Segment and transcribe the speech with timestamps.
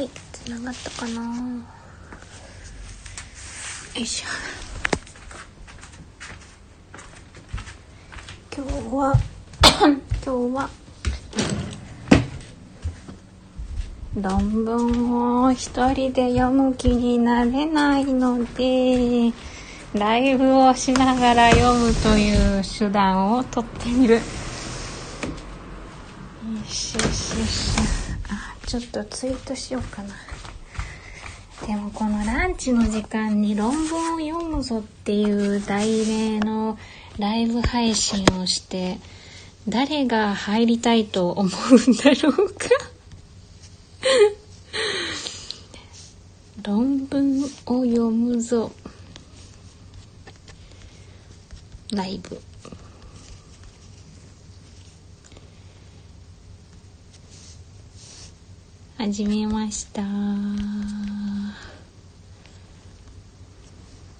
[0.00, 1.20] はいつながったかな。
[1.20, 1.26] よ
[4.00, 4.28] いしょ。
[8.56, 9.12] 今日は
[10.24, 10.70] 今日は
[14.16, 19.34] 論文を一人で読む気になれないので
[19.92, 24.14] ライブをしながら読むという手段をとってみる。
[24.14, 24.20] よ
[26.66, 27.68] しよしよし。
[27.68, 27.69] あ
[28.70, 30.14] ちょっとツイートしようかな。
[31.66, 36.78] でもこのランチの時間に論文を読むぞっていう題名の
[37.18, 39.00] ライブ配信をして
[39.68, 42.68] 誰が入りたいと思うんだろうか？
[46.62, 47.48] 論文を
[47.84, 48.70] 読むぞ。
[51.90, 52.40] ライブ。
[59.02, 60.02] 始めました。
[60.02, 60.04] ウ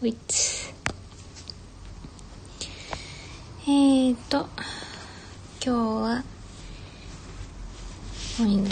[0.04, 0.72] ィッツ
[3.66, 4.48] えーと
[5.62, 6.24] 今日は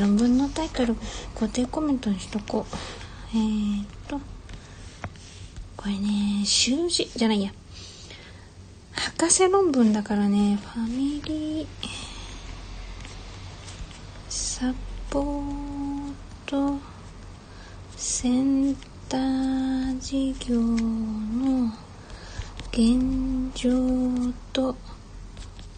[0.00, 0.95] 論文のタイトル
[1.34, 3.37] 固定コメントにしとこう。
[3.37, 4.19] えーと
[5.77, 7.50] これね習字じゃないや。
[8.93, 11.67] 博士論文だからねファミリー
[14.31, 14.72] サ
[15.11, 15.88] ポー
[16.49, 16.79] ト
[17.95, 18.75] セン
[19.07, 21.71] ター事業の
[22.73, 24.75] 現状と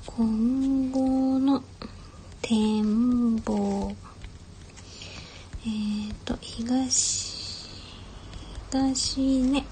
[0.06, 1.64] 今後の
[2.40, 3.92] 展望。
[5.66, 7.68] えっ、ー、と東
[8.70, 9.66] 東ね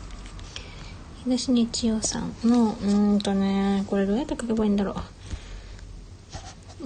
[1.22, 4.96] 東根千代さんのうんとねこれどうやって書けばいいんだろう。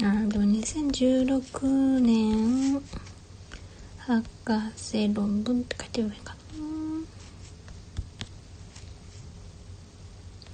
[0.05, 2.83] あでも2016年
[4.17, 6.35] 博士論文って書いてればいいか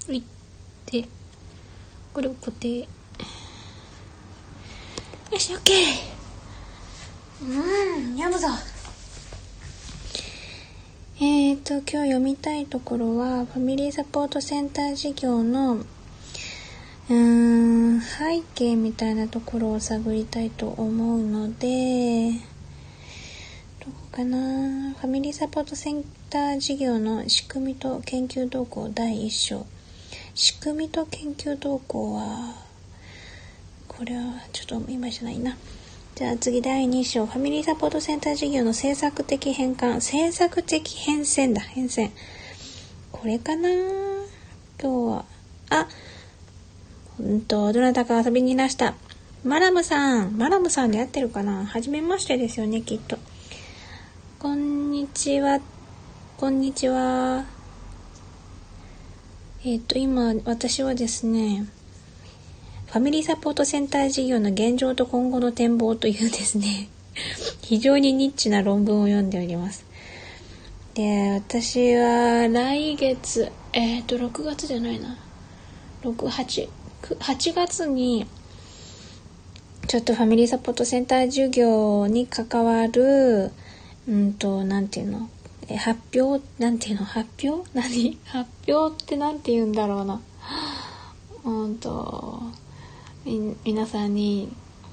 [0.07, 0.15] な。
[0.15, 0.23] いっ
[0.87, 1.05] て
[2.13, 2.81] これを固定。
[2.81, 2.87] よ
[5.39, 5.73] し OK
[7.43, 8.49] うん読むぞ。
[11.21, 17.15] えーと今日読みたいところはファミリーサポートセンター事業のうー
[17.97, 22.35] ん背景みたいなところを探りたいと思うので
[24.19, 24.95] かな？
[24.95, 29.65] ファミリーサポートセンター事業の仕組みと研究動向第1章。
[30.35, 32.55] 仕組みと研究動向は
[33.87, 35.57] これはちょっと今じゃないな。
[36.17, 37.27] じゃあ次第2章。
[37.27, 39.95] ファミリーサポートセンター事業の政策的変換。
[39.95, 41.61] 政策的変遷だ。
[41.61, 42.11] 変遷。
[43.13, 43.69] これかな？
[43.69, 44.27] 今
[44.81, 45.25] 日は
[45.71, 45.87] あ
[47.21, 48.95] うんとどなたか遊びにいらした。
[49.45, 50.37] マラムさん。
[50.37, 51.65] マラムさんで合ってるかな？
[51.67, 53.17] はじめましてですよねきっと。
[54.41, 55.59] こんにちは
[56.37, 57.45] こんにちは
[59.65, 61.67] えっ、ー、と、今、私はですね、
[62.87, 66.89] ファミリーサポートセンター事業の現状と今後の展望というですね、
[67.63, 69.85] 非常にニッチな論文を読んでおります。
[70.95, 75.19] で、私は来月、えっ、ー、と、6月じゃないな。
[76.03, 76.69] 6、8、
[77.19, 78.25] 8月に、
[79.89, 83.51] ちょっとファミリーサポートセンター授業に関わる、
[84.09, 85.29] うんと、なんていうの？
[85.69, 86.43] え発表？
[86.59, 87.05] なんていうの？
[87.05, 87.69] 発表？
[87.79, 88.19] 何？
[88.25, 90.21] 発表って何て言うんだろうな。
[91.45, 92.43] うんと
[93.65, 94.51] 皆さんに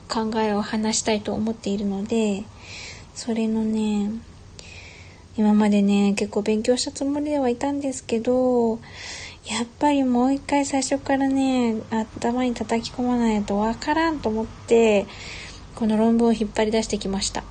[0.10, 2.44] 考えを話したいと思っているので
[3.14, 4.10] それのね
[5.38, 8.80] 今までね結構勉強したつもりではいたんですけど
[9.46, 15.06] やっぱりもう一回最初からね頭に叩き込まないとわからんと思って
[15.76, 17.44] この論文を引っ張り出してきました。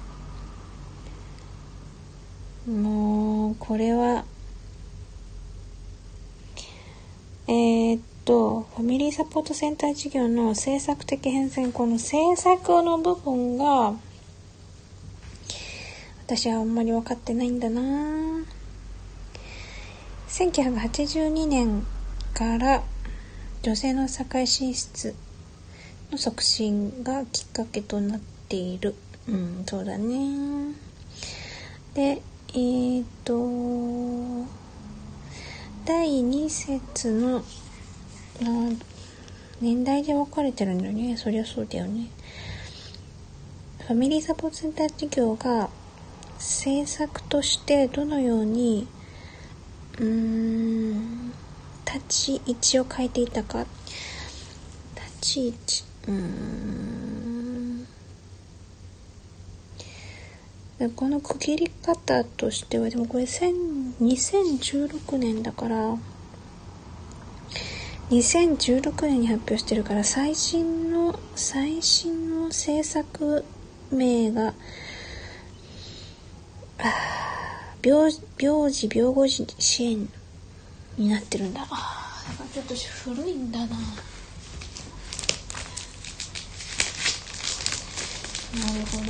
[2.66, 4.24] もう、これは、
[7.46, 13.94] えー、っと、ファミリーサポートセンター事業の政策的変遷、この政策の部分が、
[16.26, 17.82] 私はあんまり分かってないんだな
[20.28, 21.86] 1982年
[22.32, 22.82] から
[23.62, 25.14] 女性の社会進出
[26.10, 28.94] の促進がきっかけとなっている。
[29.28, 30.74] うん、そうだね。
[31.92, 32.22] で、
[32.56, 34.46] えーと
[35.84, 37.42] 第2節の
[39.60, 41.16] 年代で分かれてるんだよね。
[41.16, 42.10] そりゃそうだよね。
[43.80, 45.68] ファミリーサポートセンター事業が
[46.36, 48.86] 政策としてどのように
[49.98, 51.32] うーん
[51.84, 53.66] 立ち位置を変えていたか。
[54.94, 57.13] 立ち位置うーん。
[60.96, 65.96] この区切り方としてはでもこれ2016年だから
[68.10, 73.44] 2016年に発表してるから最新の最新の制作
[73.92, 74.52] 名が
[77.82, 80.08] 病病児病後児支援
[80.98, 81.66] になってるんだ。
[81.70, 83.66] ああちょっと古いんだな。
[83.66, 83.76] なる
[88.86, 89.08] ほどね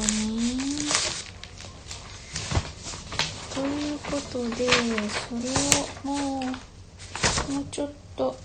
[3.54, 4.68] ということで
[5.08, 8.36] それをもうもうちょっと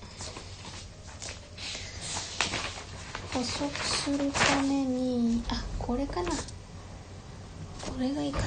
[3.34, 6.30] 補足するためにあこれかな。
[6.30, 8.46] これがいいかな。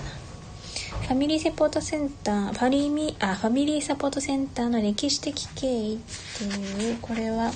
[1.02, 5.98] ファミリーサポートセンターファリミあファミリーサポートセンターの歴史的経緯っ
[6.38, 7.52] ていうこれは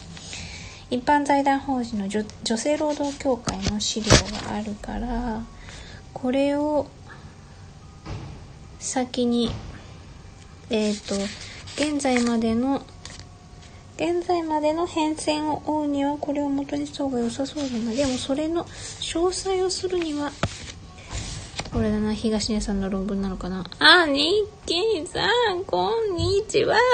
[0.90, 2.24] 一般財団法人の女
[2.56, 4.10] 性労働協会の資料
[4.48, 5.42] があるから
[6.12, 6.86] これを
[8.78, 9.50] 先に
[10.70, 11.14] えっ、ー、と
[11.76, 12.84] 現在までの
[13.96, 17.92] 現在までの変遷を追うにはこれを元にした方が良さそうだな。
[17.92, 20.32] でもそれの詳細をするには、
[21.72, 23.64] これだな、東根さんの論文なのかな。
[23.78, 26.76] あ、ニッキーさん、こんにちは。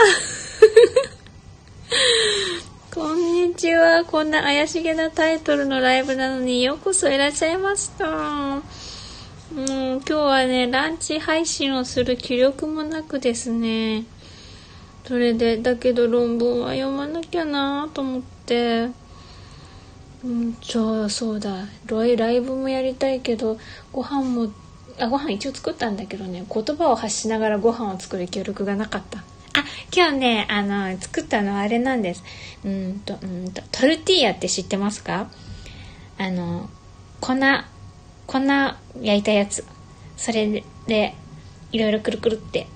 [2.94, 4.05] こんにちは。
[4.05, 8.62] こんな怪しげなタイトルのライブなのにようこそいらっしゃいました。
[9.53, 14.05] もう今日はね、ランチ配信をする気力もなくですね、
[15.05, 18.89] それでだけど論文は読まなきゃなと思って。
[20.25, 21.67] うんじゃあそうだ。
[21.87, 23.59] ライブもやりたいけど
[23.93, 24.51] ご飯も
[24.99, 26.47] あご飯一応作ったんだけどね。
[26.49, 29.19] 言葉を発しながらご飯を作る協力がなかった。
[29.19, 29.23] あ
[29.95, 32.25] 今日ねあの作ったのはあれなんです。
[32.65, 35.29] うんとうんとトルティーヤって知ってますか？
[36.17, 36.71] あの
[37.21, 37.35] 粉
[38.32, 38.40] 粉
[39.02, 39.64] 焼いたやつ
[40.17, 41.14] それで
[41.70, 42.67] いろいろくるくるって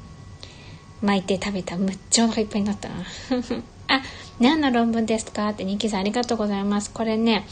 [1.02, 1.76] 巻いて食べた。
[1.76, 2.94] むっちゃお腹いっぱいになったな。
[3.88, 4.02] あ、
[4.40, 5.50] 何の論文ですか？
[5.50, 6.90] って、ニキさんありがとうございます。
[6.90, 7.46] これね、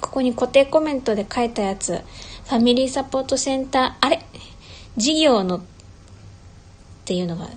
[0.00, 2.00] ここに固定コメントで書いたやつ、
[2.46, 4.24] ファミリーサポートセンター、あれ？
[4.96, 5.60] 事業のっ
[7.04, 7.48] ていうのが、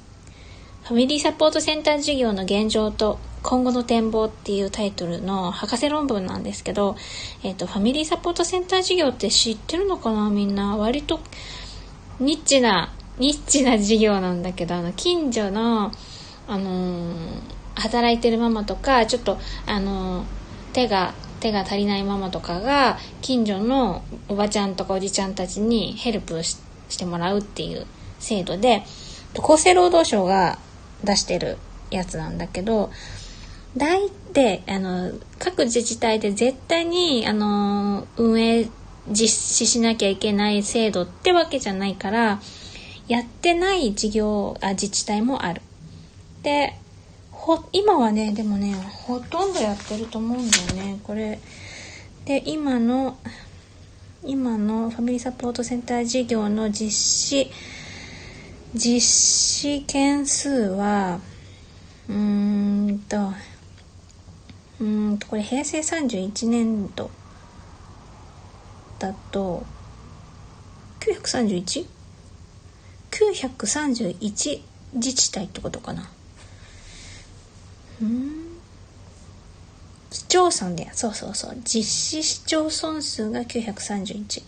[0.86, 6.96] ファミリーサポートセンター事業の現状と今後の展望っていうタイトルの博士論文なんですけど、
[7.42, 10.78] えっ、ー、と、ファミリーサポートセンター事業って知ってるのかなみんな。
[10.78, 11.20] 割と
[12.20, 15.92] ニッチなニッチな事業なんだけど、あの、近所の、
[16.48, 17.42] あのー、
[17.74, 20.26] 働いてるママとか、ちょっと、あのー、
[20.74, 26.60] 手が、手が足りないママとかが、近所のおばちゃんとかおじちゃんたちにヘルプし
[26.96, 27.88] てもらうっていう
[28.20, 28.84] 制度で、
[29.36, 30.60] 厚生労働省が
[31.04, 31.58] 出してる
[31.92, 32.92] やつなんだけど、
[33.78, 38.70] 大体、あの、各自治体で絶対に、あの、運営
[39.10, 42.40] 実施しなきゃいけない制度ってわけじゃないから、
[43.08, 45.62] やってない事業あ自治体もある。
[46.42, 46.76] で
[47.32, 51.40] ほ今はねでもねほとんどやってると思うんだよねこれ
[52.26, 53.18] で今の
[54.24, 57.52] 今のファミリーサポートセンター事業の実施
[58.76, 61.22] 実施件数は
[62.10, 63.32] うーんと
[64.82, 67.10] うんとこれ平成31年度
[69.00, 69.64] だと
[71.00, 71.88] 931?
[73.12, 74.62] 931
[74.96, 76.10] 自治体ってことかな。
[78.02, 78.58] うん。
[80.12, 81.58] 市町村でそうそうそう。
[81.64, 84.44] 実施市町村数が931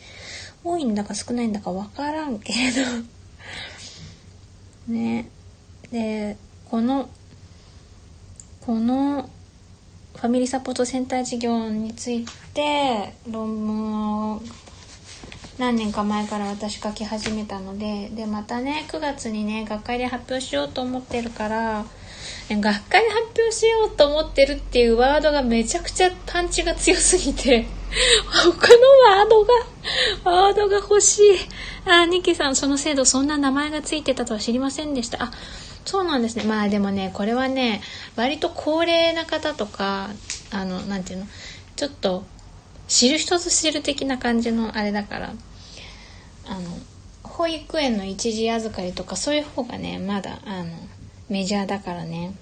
[0.63, 3.16] 多いんだか少ないんだか分からんけれど。
[4.88, 5.29] ね。
[5.91, 6.38] で
[6.70, 7.10] この
[8.65, 9.29] この
[10.15, 14.41] ファミリーサポートセンター事業について論文を
[15.58, 21.86] 何年か前から私書き始めたのででまたね9月にね学会で発表しようと思ってるから
[22.50, 27.67] 学会で発表しようと思ってるっていうワードがめちゃくちゃパンチが強すぎて
[28.25, 31.24] 他のワードがードが欲しい。
[31.89, 35.24] あニキさんその制度そんな名前がついてたとは知りませんでした。
[35.24, 35.32] あ
[35.86, 36.44] そうなんですね。
[36.44, 37.82] まあでもねこれはね
[38.16, 40.10] 割と高齢な方とか
[40.51, 41.27] あの何て言うの？
[41.75, 42.25] ちょっと
[42.88, 45.34] 知る人ぞ知る的な感じのあれだから
[46.48, 46.62] あの
[47.24, 50.72] 保育園の一時預かりとかそういう方がねまだあの
[51.30, 52.34] メジャーだからね。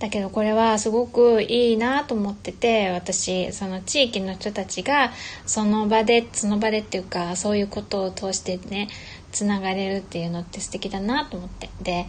[0.00, 5.12] だけどこれはすごくいいなと思ってて私その地域の人たちが
[5.46, 8.88] その場でその場でっていうかそういうことを通してね
[9.30, 11.70] つながれるっていうのって素敵だなと思って。
[11.80, 12.06] で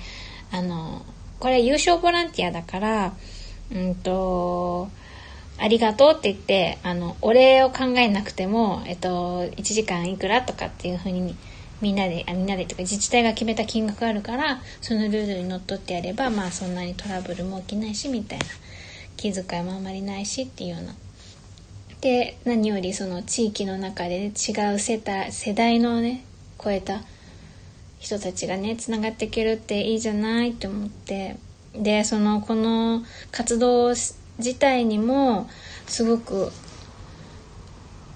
[0.51, 1.05] あの
[1.39, 3.13] これ優勝ボランティアだから
[3.73, 4.89] うんと
[5.61, 11.35] ありがとうって言って、あの、お礼を考えなくても、えっと、1時間いくらとかっていうふうに
[11.81, 18.45] みんなであみんなでとか自治体が決めた金額があるからそのルールにのっとってやればまあそんなにトラブルも起きないしみたいな
[19.17, 20.95] 気遣いもあんまりないしっていうような。
[22.01, 26.25] で何よりその地域の中で、違う世代世代のね
[26.63, 27.03] 超えた
[27.99, 31.37] 人たちがねつながっていけるっていいじゃないって思って
[31.73, 35.47] でそのこの活動自体にも
[35.85, 36.51] すごく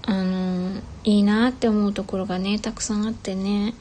[0.06, 3.74] あのいいなって思うところがねたくさんあってね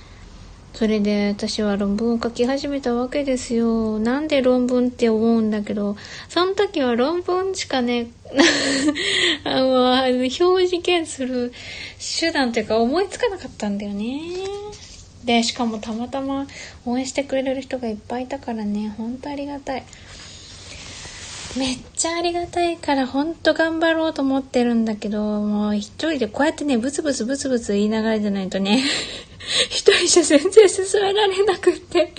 [0.76, 3.98] それで私は論文を書き始めたわけですよ。
[3.98, 5.96] なんで論文って思うんだけど、
[6.28, 8.08] その時は論文しかね、
[9.46, 11.54] あの、表示件する
[12.20, 14.20] 手段というか思いつかなかったんだよね。
[15.24, 16.46] で、しかもたまたま
[16.86, 19.84] 応援してくれる人がいっぱいいたからね、ほんとありがたい。
[21.58, 28.84] めっちゃありがたいからほんと頑張ろうと思ってるんだけど、もう一人でこうやってね、ブツブツブツブツ言いながらじゃないとね、
[29.70, 32.14] 一人じゃ全然進められなくって。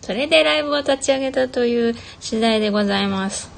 [0.00, 3.50] それでライブを立ち上げたという次第でございます。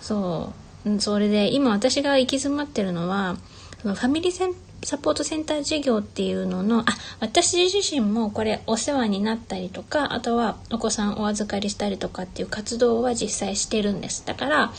[0.00, 0.52] そ
[0.84, 1.00] う。
[1.00, 3.36] それで、今私が行き詰まってるのは、
[3.82, 4.54] そのファミリーセン
[4.84, 6.84] サポートセンター事業っていうのの、あ、
[7.20, 14.24] 私自身もこれお世話になったりとか、あとはお子さんお預かりしたりとかっていう活動は実際してるんです。
[14.24, 14.72] だから、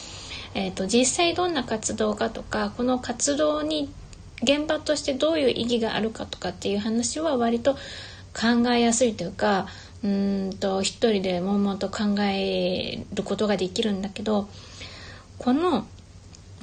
[0.54, 3.92] えっ、ー、と、実際どんな活動かとか、この活動に
[4.42, 7.76] 現場としてどういう意義があるかとかっていう話は割と
[8.34, 9.68] 考えやすいというか、
[10.04, 14.48] うんと、一人で悶々と考えることができるんだけど、
[15.38, 15.86] この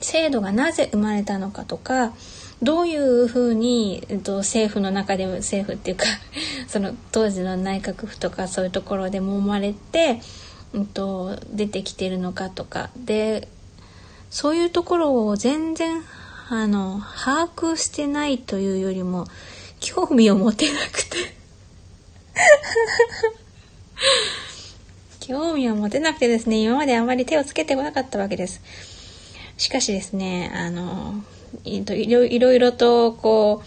[0.01, 2.15] 制度がなぜ生まれたのかとか、
[2.63, 6.07] どういうふうに、えっと、政府の中でも政府っていうか
[6.69, 10.21] その当時の内閣府とかそういうところでもまれて、
[10.75, 13.49] えっと、出てきてるのかとかで
[14.31, 16.03] そういうところを全然
[16.49, 19.27] あの把握してないというよりも
[19.81, 21.35] 興味を持てなくて
[25.21, 28.63] 興味を持てなくてですね今まであまり手をつけてこなかったわけです。
[29.57, 31.25] しかしですねあの
[31.65, 33.67] えっと、いろいろとこう、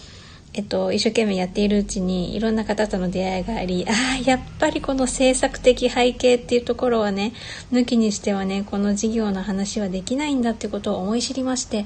[0.53, 7.33] えっと、一生懸命やっているうちにいろんな方との出会いがあり、ああ、やっぱりこの制作的背景っていうところはね、
[7.71, 11.85] 抜きにしてはね、この事業の話はできないんだってことを思い知りまして、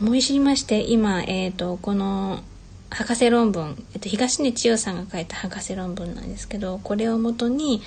[0.00, 2.40] 思い知りまして、今、えっ、と、この
[2.90, 7.82] 博士論文、えっと、東根千代さんが書いた博士論文なんですけど、これをもとに、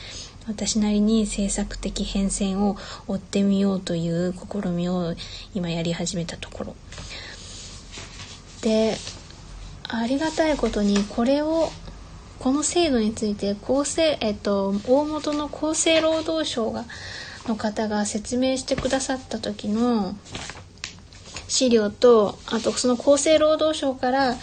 [0.48, 5.16] 私なりに制作的変遷を追ってみようという試みを
[5.54, 6.76] 今やり始めたところ。
[8.62, 8.96] で
[9.90, 11.70] ありがたいことにこれを
[12.40, 16.86] この制度について厚生、えっと、大元の厚生労働省が
[17.48, 20.16] の方が説明してくださった時の
[21.48, 24.36] 資料とあとその厚生労働省から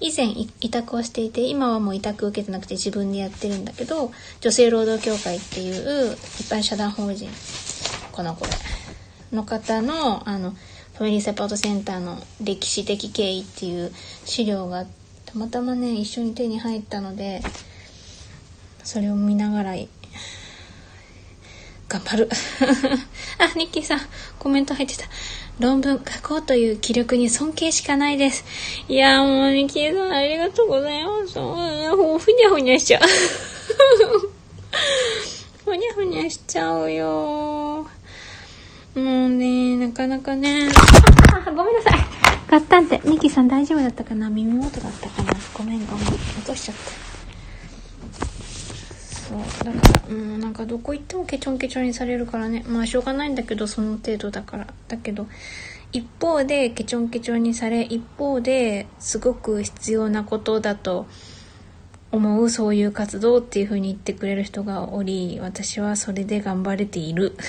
[0.00, 7.28] 以前委託をしていて今はもう委託受けてなくて自分でやってるんだけど女性労働協会っていう一般社団法人
[8.12, 10.54] このこれの方のあの
[10.94, 13.92] ファミリーサポートセンターの歴史的経緯っていう
[14.24, 14.84] 資料が
[15.26, 17.42] たまたまね一緒に手に入ったので
[18.84, 19.74] それを見ながら
[21.88, 22.28] 頑張る。
[23.38, 24.00] あニッキーさん
[24.38, 25.04] コメント入ってた。
[25.60, 28.44] 論文書こうという気力に尊敬しかないです。
[28.88, 31.38] いやもう、ミキさんありがとうございます。
[31.38, 33.02] もう、ふにゃふにゃしちゃう。
[35.64, 37.86] ふにゃふにゃしちゃうよ。
[38.96, 40.68] もうね、なかなかね。
[41.32, 41.98] あ、ごめんなさい。
[42.48, 44.28] ガッタンって、ミキさん大丈夫だったかな？
[44.30, 45.32] 耳元だったかな？
[45.52, 46.06] ごめんごめん。
[46.06, 47.13] 落としちゃった。
[49.34, 52.64] そうだからうんなんかどこ行ってもケチョンケチョンにされるからね。
[52.68, 54.66] まあしょうがないんだけどその程度だから。
[54.88, 55.26] だけど
[55.92, 61.06] 一方でケチョンケチョンにされ一方ですごく必要なことだと
[62.12, 67.36] 思うそういう活動っていう風に言ってくれる人がおり私はそれで頑張れている。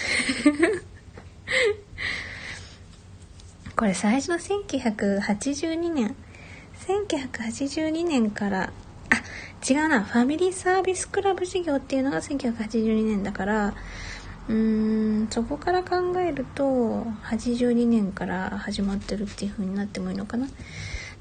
[3.76, 6.16] これ最初の1982年。
[6.88, 8.72] 1982年から
[9.10, 9.22] あ
[9.68, 13.74] 違うな、ファミリーサービスクラブ事業っていうのが1982年だから、
[14.48, 16.64] うーん、そこから考えると、
[17.24, 20.48] 82年から始まってるっていう風になってもいいのかな。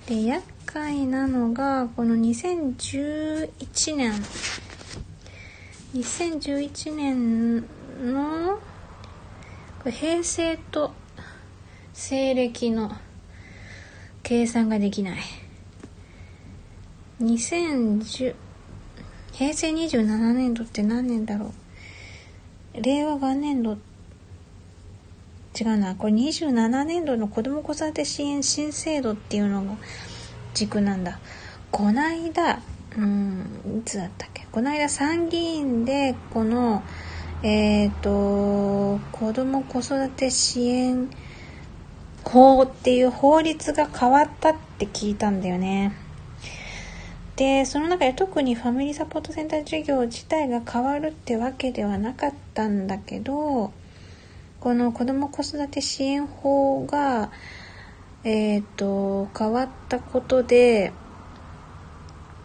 [0.06, 4.12] で、厄介なのが、この2011年、
[5.94, 7.60] 2011年
[8.12, 8.58] の、
[9.78, 10.92] これ平成と
[11.94, 12.94] 西暦の
[14.22, 15.43] 計算ができない。
[17.20, 18.34] 2010
[19.32, 21.52] 平成27年度って何年だろ
[22.76, 22.82] う？
[22.82, 23.78] 令和元年度。
[25.58, 25.94] 違うな。
[25.94, 29.76] これ27年度の子ども子育て支援新制度っていうのが
[30.54, 31.20] 軸なんだ。
[31.70, 32.60] こないだ、
[32.96, 34.46] うん、いつだったっけ？
[34.50, 36.82] この間参議院でこの、
[37.42, 41.08] えっ、ー、と、子供子育て支援
[42.24, 45.92] 法っていう法律が変わったって聞いたんだよね。
[47.36, 53.72] で、その中で特にファミリーサポートセンター事業自体が変わるってわけではなかったんだけど、
[54.60, 57.32] この子供子育て支援法が、
[58.22, 60.92] えっ、ー、と、変わったことで、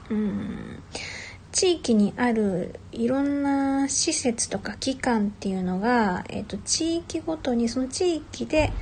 [0.09, 0.83] うん、
[1.51, 8.73] 地域にあるいろんな施設とか機関っていうのが、えっ、ー、と、地域ごとにその地域で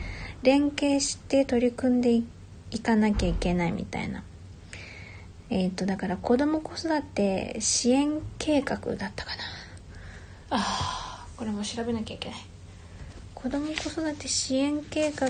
[0.42, 2.14] 連携して取り組んで
[2.72, 4.24] いかなきゃいけないみたいな。
[5.50, 9.44] えっ、ー、と、だから子供子育て支援計画だったかな。
[10.50, 12.40] ああ、これも調べなきゃいけない。
[13.34, 15.30] 子供子育て支援計画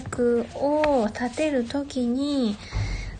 [0.55, 2.55] を立てるときに、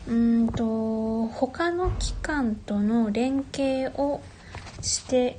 [0.07, 4.21] うんと他の機関との連携を
[4.81, 5.37] して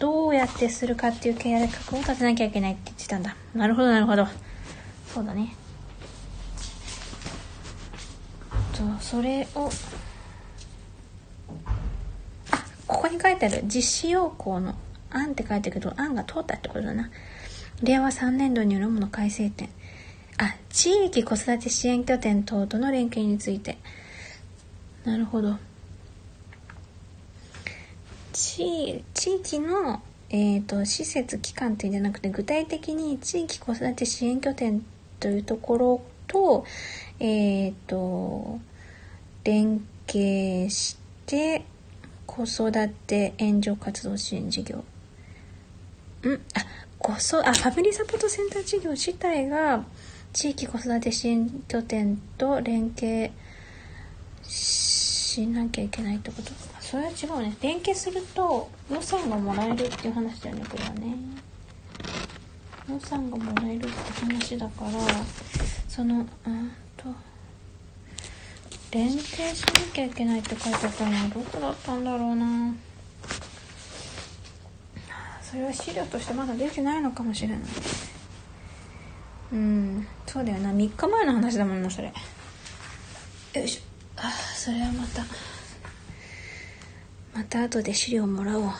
[0.00, 4.26] どうやってするかっていう計画を立てなきゃいけないって言ってたんだなるほどなるほど
[5.06, 5.54] そうだね
[8.72, 9.70] とそれをあ
[12.90, 13.62] ここに書いてある。
[13.66, 14.74] 実施要項の
[15.10, 17.08] 案って書いてあるけど案が通ったってことだな。
[17.84, 19.68] 令和3年度によるもの改正点。
[20.38, 23.78] あ地域子育て支援拠点等との連携について。
[25.04, 25.56] なるほど。
[28.32, 34.84] 地地域の、えーと、施設機関っていうんじゃなくて具体的に地域子育て支援拠点
[35.20, 36.64] というところと,、
[37.20, 38.58] えーと、
[39.44, 41.64] 連携して
[42.30, 44.76] 子育て援助活動支援事業。
[44.76, 44.82] ん？
[46.54, 46.64] あ
[46.98, 49.84] こそあファミリーサポートセンター事業自体が
[50.32, 53.32] 地域子育て支援拠点と連携
[54.44, 56.50] しなきゃいけないってこと？
[56.50, 57.56] かそれは違うね。
[57.60, 61.16] 連携すると予算がもらえるっていう話だよねこれはね。
[62.88, 63.88] 予算がもらえるって
[64.24, 64.90] 話だから
[65.88, 67.29] そのうんと。
[68.90, 72.74] 連携しなきゃいけないって書いてあったのはどこだったんだろうな。
[75.42, 77.58] それは資料としてまだ出てないのかもしれない。
[79.52, 80.70] うんそうだよな。
[80.70, 82.12] 3日前の話だもんなそれ。
[83.54, 83.80] よいしょ。
[84.16, 85.24] あそれはまた。
[87.34, 88.70] また後で資料もらおう。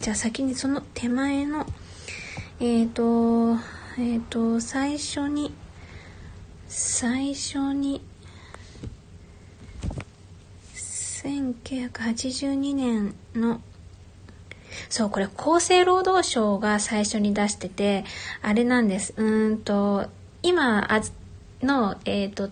[0.00, 1.66] じゃあ先にその手前の
[2.60, 3.60] えっ、ー、と
[3.98, 5.52] えっ、ー、と最初に
[6.68, 8.02] 最初に
[11.28, 13.60] 1982年の
[14.88, 18.04] そう、これ厚生労働省が最初に出してて、
[18.42, 19.14] あれなんです。
[19.16, 20.06] うんと、
[20.42, 20.86] 今
[21.62, 22.50] の、えっ、ー、と、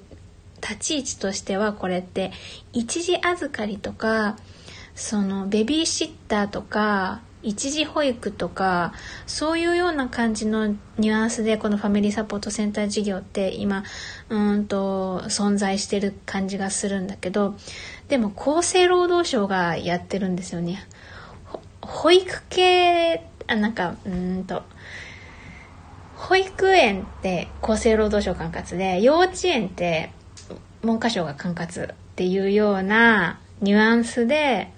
[0.60, 2.32] 立ち位置としてはこれって
[2.72, 4.36] 一時預かりとか
[4.94, 8.92] そのベビーシッターとか一時保育とか
[9.26, 13.84] そういうような感じのニュアンスでこのファミリーサポートセンター事業って今
[14.30, 17.54] うんと存在してる感じがするんだけど
[18.09, 20.87] でも厚生労働省がやってるんですよね。
[21.81, 24.62] 保育系あなんかうんと
[26.16, 30.11] 保育園って厚生労働省管轄で幼稚園って
[30.83, 34.71] 文科省が管轄っていうようなニュアンスで、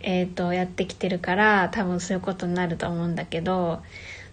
[0.00, 3.82] えっ、ー、と、やってきてるから、多分そういうことになると思うんだけど、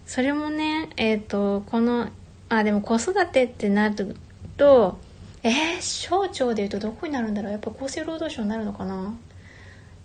[0.06, 2.10] それもね、えっ、ー、と、この、
[2.48, 4.16] あ、でも子育てってなる
[4.56, 4.98] と、
[5.44, 9.14] えー、省庁で言うとどこになるんだろうやっぱ厚生労働省になるのかな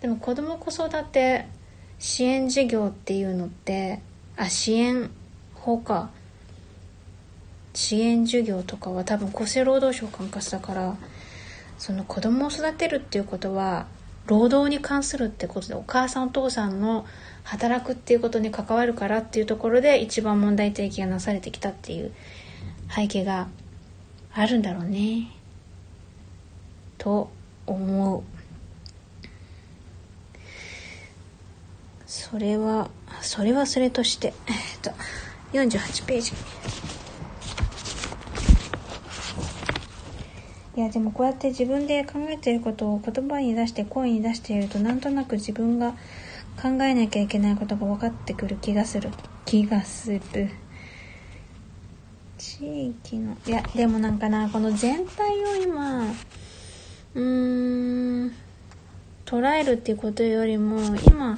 [0.01, 1.45] でも子供子育て
[1.99, 4.01] 支援事業っていうのって、
[4.35, 5.09] あ、支援
[5.55, 6.11] 法か。
[7.77, 10.97] 支援授業とかは多分厚生労働省管轄だから
[11.77, 13.85] その子供を育てるっていうことは
[14.25, 17.05] 労働に関するってことでお母さんお父さんの
[17.43, 22.11] 働くっていうことに関わるからっていうところで一番問題提起がなされてきたっていう
[22.89, 23.47] 背景が
[24.39, 25.31] あるんだろうね。
[26.99, 27.31] と
[27.65, 28.21] 思う。
[32.05, 34.35] それはそれはそれとして。
[34.45, 34.91] えっと
[35.53, 36.33] 48ページ。
[40.75, 45.93] いやでもこうやって自分で考えていることを言葉に出して声に出しているとなんとなく自分が
[46.61, 49.09] 考えなきゃいけないことが分かってくる気がする。
[49.45, 50.21] 気がする。
[52.37, 56.03] 地域のいやでもなんかなこの全体を今
[57.15, 58.31] うーん
[59.25, 61.37] 捉えるっていうことよりも今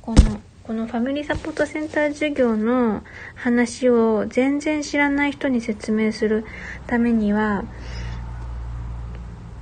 [0.00, 3.02] このこのファミリーサポートセンター授業の
[3.34, 6.44] 話を全然知らない人に説明する
[6.86, 7.64] ためには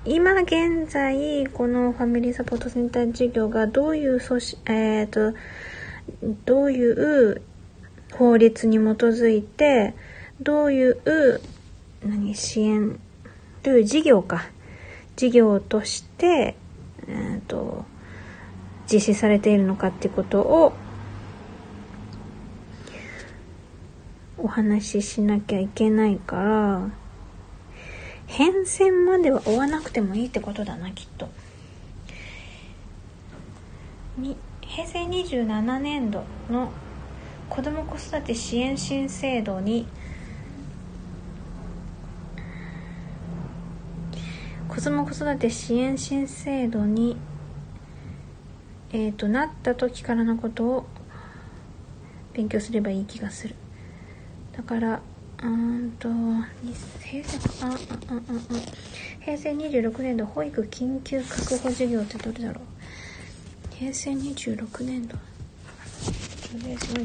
[0.04, 5.38] 今現在、このファミリーサポートセンター事業がどういう組織、えっ、ー、と、
[6.44, 7.40] どういう
[8.12, 9.94] 法律に基づいて、
[10.42, 11.40] どういう、
[12.04, 12.98] 何、支援、
[13.62, 14.46] どういう事業か、
[15.16, 16.56] 事業として、
[17.06, 17.84] えっ、ー、と、
[18.92, 20.72] 実施されているのかってことを
[24.36, 26.90] お話ししなきゃいけないから、
[28.26, 31.28] 変遷までは追わなくてもいいってことだな、きっと。
[34.62, 36.72] 平成27年度の
[37.48, 39.86] 子ども子育て支援新制度に
[44.74, 47.16] 子ども子育て支援新制度に
[48.92, 50.86] えーとなった時からのことを
[52.32, 53.54] 勉強すればいい気がする。
[54.56, 55.00] だから
[55.42, 56.08] うんと
[57.02, 57.76] 平成ああああ
[59.20, 62.64] 平成26年度保育緊急確保事業ってどれだろう？
[63.74, 65.18] 平成26年度。
[66.50, 67.02] 平成27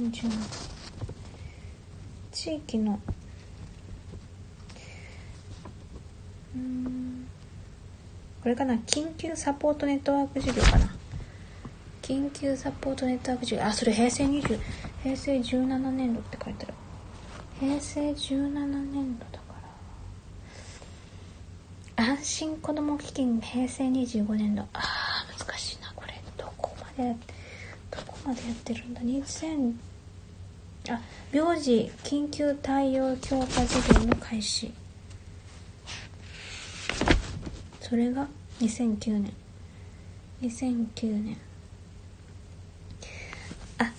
[0.00, 0.18] 年度
[2.32, 3.00] 地域のうん
[8.42, 8.74] これかな？
[8.74, 10.94] 緊急サポートネットワーク事業かな？
[12.02, 13.64] 緊急サポートネットワーク事業。
[13.64, 14.58] あそれ平成20
[15.02, 16.74] 平成17年度って書いてある。
[17.60, 19.44] 平成17年度だか
[21.96, 22.04] ら。
[22.04, 24.66] 安心子ども基金平成25年度。
[24.72, 26.20] あー難しいなこれ。
[26.36, 27.16] どこまで
[27.90, 29.74] どこまでやってるんだ？2000
[30.90, 34.72] あ病児緊急対応強化事業の開始。
[37.92, 38.26] それが
[38.58, 39.34] 2009年。
[40.40, 41.36] 2009年。
[43.76, 43.92] あ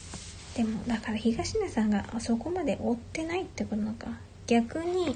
[0.58, 4.08] でもだから東根さんがそこまで追ってないってことなのか。
[4.48, 5.16] 逆に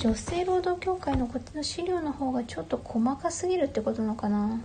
[0.00, 4.60] 女性労働協会のこっちの資料の方がちょっと細かすぎるってことなのかな。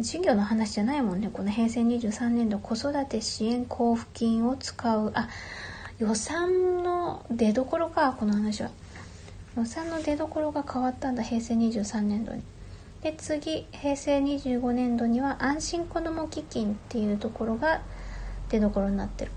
[0.00, 1.30] 事業の話じゃないもんね。
[1.32, 5.12] この平成23年度子育て支援交付金を使う。
[5.14, 5.28] あ
[6.00, 8.70] 予算の出どころかこの話は。
[9.56, 12.42] 予算の出どころが変わったんだ平成23年度に。
[13.02, 17.82] で次平成25年度には安心子ども基金っていうところが
[18.48, 19.30] 出どころになってる。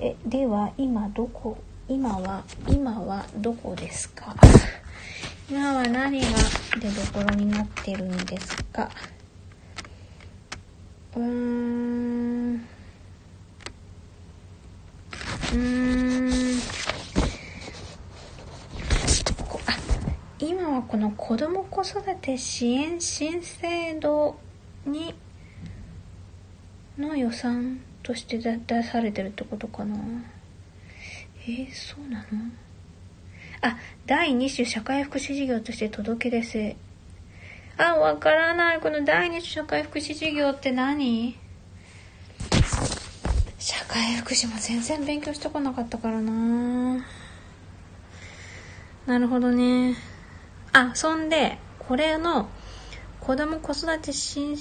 [0.00, 1.56] えでは今どこ
[1.88, 4.34] 今は今はどこですか？
[5.50, 6.26] 今は何が
[6.80, 8.90] 出どころになってるんですか？
[11.16, 12.66] うーん。
[15.52, 15.58] うー
[16.30, 16.58] ん。
[19.66, 19.76] あ
[20.38, 24.36] 今はこの子ども子育て支援新制度
[24.86, 25.14] に
[26.98, 29.96] の予算として出されてるってことかな。
[31.46, 32.50] えー、そうなの？
[33.60, 36.76] あ第2種社会福祉事業として届け出制
[37.76, 38.80] あわからない。
[38.80, 41.36] この第2種社会福祉事業って何？
[43.66, 47.02] 社会福祉も全然勉強してこなかったからな。
[49.06, 49.96] なるほどね。
[50.74, 52.50] あ、そんで、これの
[53.20, 54.58] 子ども子育て支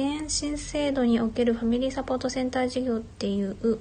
[0.00, 3.78] 援新制度におけるファミリーサポートセンター事業っていう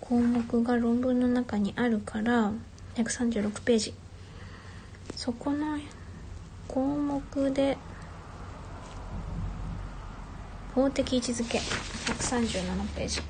[0.00, 2.52] 項目が論文の中にあるから
[2.94, 3.94] 136ページ。
[5.14, 5.78] そこの
[6.68, 7.76] 項目で
[10.74, 11.58] 法的位置づけ。
[11.58, 13.20] 137ページ。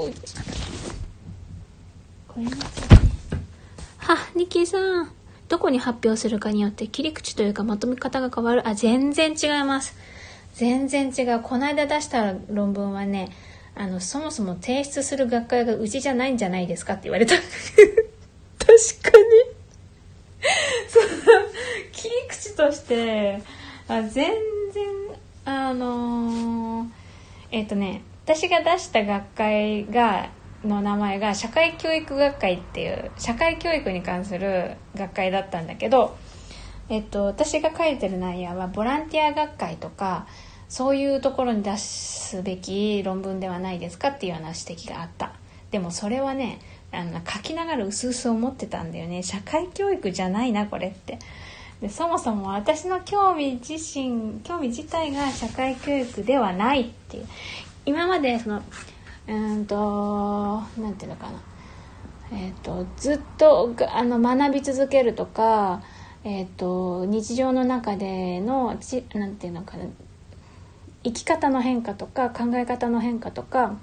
[0.00, 0.12] こう
[2.28, 2.50] これに
[3.98, 5.12] は、ニッキーさん。
[5.48, 8.66] どこに発表するかによって切り口というかまとめ方が変わる。
[8.68, 9.96] あ、全然違います。
[10.54, 11.40] 全然違う。
[11.42, 13.30] この間出した論文はね、
[13.74, 17.34] あの、そもそも提出する学会がうちじゃないんじゃないですかって言われた。
[17.42, 19.50] 確かに
[20.88, 21.06] その、
[21.92, 23.42] 切り口として、
[23.88, 24.34] あ全然、
[25.44, 26.88] あのー、
[27.50, 30.30] えっ、ー、とね、私が出した学会が
[30.64, 36.16] の名前が社会教育学会っていう社会教育に関する学会だったんだけど、
[36.88, 40.26] えっと、私が書いてる内容はボランティア学会とか
[40.68, 45.32] そういうところに出すべき論文ではないですかっていうような指摘があった。
[45.70, 46.58] でもそれはね
[46.92, 49.22] あの書きながらうすうす思ってたんだよね。
[49.22, 51.18] 社会教育じゃないなこれって。
[51.80, 57.26] でそもそも私の興味自身興味自体が社会教育ではないっていう。
[57.86, 58.62] 今までその
[59.28, 61.40] うんとなんていうのかな。
[62.32, 65.82] えっ、ー、とずっとあの学び続けるとか
[66.22, 69.84] えっ、と日常の中でのちなんていうのかな。
[71.02, 73.76] 生き方の変化とか考え方の変化とか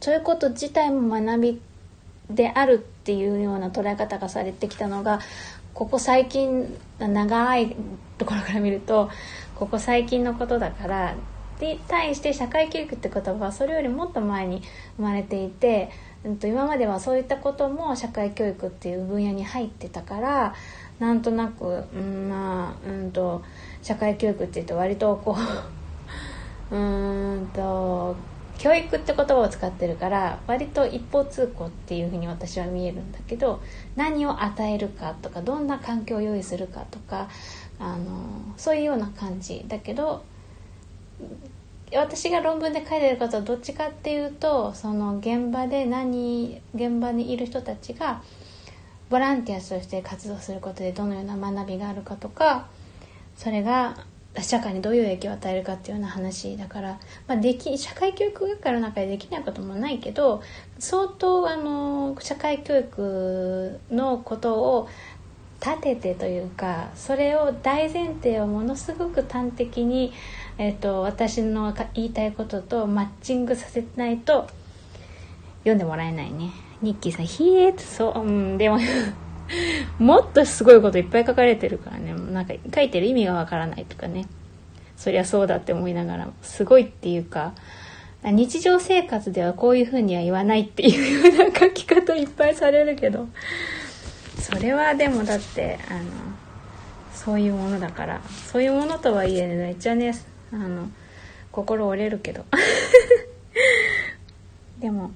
[0.00, 1.60] そういうこと自体も学び
[2.30, 5.20] であるっていうような捉え方がされてきたのが
[5.72, 7.76] ここ最近長い
[8.18, 9.10] ところから見ると
[9.56, 11.14] ここ最近のことだから
[11.60, 14.62] に対して社会教育って言葉はそれよりもっと前に
[14.96, 15.90] 生まれていて、
[16.24, 20.54] うん、と今まではそういったことも社会教育っていう分野に入ってたから
[20.98, 23.42] なんとなく、うん、まあうんと
[23.82, 25.36] 社会教育っていうと割とこ
[26.70, 28.16] う うんと
[28.58, 33.60] 教育って言葉を使ってるから割と一方通行っていうふうに私は見えるんだけど
[33.96, 37.28] 何を与えるかとかどんな環境を用意するかとか
[37.78, 38.04] あの
[38.56, 40.24] そういうような感じだけど
[41.92, 48.22] 私が論文で書いてることはどっちかっていうとその現場で何現場にいる人たちが
[49.10, 52.66] ボランティアとして活動することでどのような学びがあるかとか
[53.36, 53.96] それが
[54.40, 56.98] 社会にどういう影響を与えるかっていうような話だから、
[57.28, 60.42] まあ、でき社会教育学科の中でできないこともないけど
[60.80, 64.88] 相当あの社会教育のことを
[65.60, 70.12] 立ててというかそれを大前提をものすごく端的に、
[70.56, 74.46] えーと、私の言いたいこととマッチングさせないと
[75.58, 76.50] 読んでもらえないね。
[76.84, 78.78] ニッキーさん「ひえ」ってそう、うん、でも
[79.98, 84.26] もっとすごいこといっぱい書かれてるからねなんか書いてる意味がわからないとかね
[84.96, 87.54] そりゃそうだって思いながらすごいっていうか
[88.22, 93.28] 日常生活ではこういうふうには言わないっていうような書き方いっぱいされるけど
[94.38, 96.00] それはでもだってあの
[97.12, 100.12] そういうものだからそういうものとはいえねめっちゃね
[100.54, 100.90] あの
[101.52, 102.44] 心折れるけど。
[104.80, 105.12] でも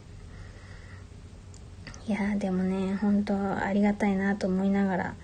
[2.07, 5.15] いやでもね本当ありがたいなと思いながら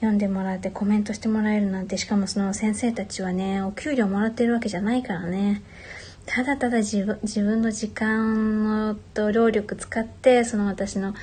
[0.00, 5.62] 読んでもらってコメントしてもらえるなんてしかもその先生たちはねお給料もらってるわけじゃないからね。
[6.26, 11.14] ただただ自分自分の時間と労力使ってその私の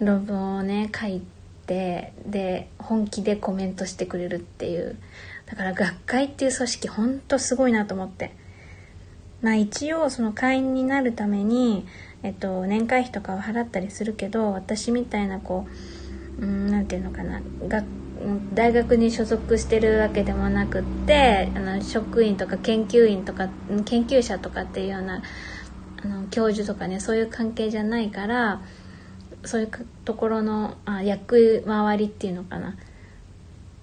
[0.00, 1.22] 論文をね書い
[1.66, 4.96] てで本気でコメントしてくれるっていう。
[5.46, 8.32] だから学会っていう組織ほんとすごいなと思って。
[9.42, 11.86] まあ一応その会員になるために
[12.24, 15.66] えっと、年会費とかは払ったりするけど私みたいなこ
[16.38, 17.42] う何て言うのかな。
[17.68, 17.84] 学
[18.54, 23.50] 大学に所属してるわけでもなくってあの職員とか研究員とか
[23.84, 25.22] 研究者とかっていうような
[26.02, 28.62] あの教授とかねそういう関係じゃないから
[29.44, 29.70] そういう
[30.06, 32.76] ところのあ役回りっていうのかな。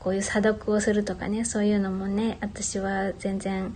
[0.04, 3.76] こういう査読をするとかねそういうのもね私は全然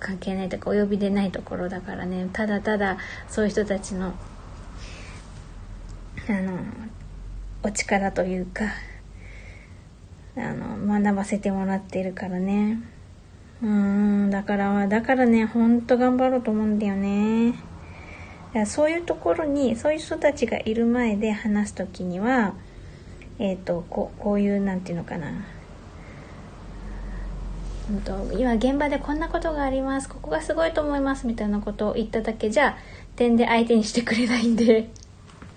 [0.00, 2.98] 関係ないとかお呼びでないところだからねただただ
[3.28, 4.14] そういう人たちの
[6.28, 6.58] あの
[7.62, 8.64] お力というか
[10.36, 12.82] あの学ばせてもらっているからね。
[13.62, 17.54] うんだからだからねほんと頑張ろうと思うんだよね。
[18.66, 22.54] そういうところにそういう人たちがいる前で話す時には
[23.42, 25.32] えっ、ー、とここういうなんていうのかな。
[27.90, 30.08] うんと、今現場でこんなことがあります。
[30.08, 32.78] ここがすごいと思いますみたいなことを言っただけじゃ
[33.16, 34.88] 点で相手にしてくれないんで。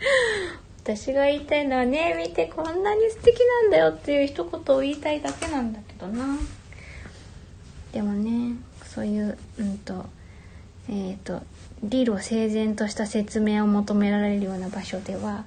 [0.84, 6.38] 私が言いたいのはね見てこんなに素敵なんだよっていう一言を言いたいだけなんだけどな。
[7.92, 10.06] でもねそういううんと
[10.90, 11.44] えっ、ー、と
[11.84, 15.46] 理路整然とした説明を求められるような場所では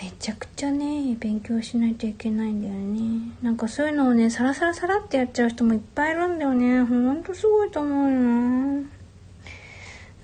[0.00, 3.32] めちゃくちゃね勉強しないといけないんだよね。
[3.42, 6.82] なんかそういうのをねサラサラサラってやっちゃう人もいっぱいいるんだよね。
[6.82, 8.82] ほんとすごいと思うよな。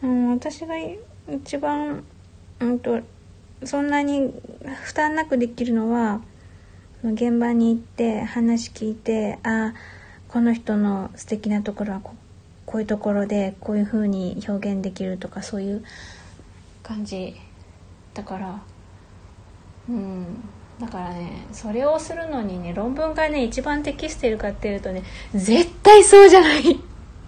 [0.02, 0.74] うん私が
[1.28, 2.04] 一番
[2.60, 3.00] うんと
[3.64, 4.32] そんなに
[4.82, 6.22] 負担なくできるのは
[7.04, 9.74] 現場に行って話聞いてあ
[10.28, 12.14] この人の素敵なところはこ
[12.66, 15.84] こういうところでこういう風に表現できるとかそういう
[16.82, 17.34] 感じ
[18.14, 18.62] だから
[19.90, 20.26] うん。
[20.80, 25.02] だからねそれをするのにね論文がね一番適しているかっていうとね
[25.34, 26.62] 絶対そうじゃない。